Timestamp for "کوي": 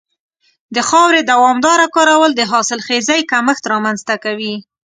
4.23-4.55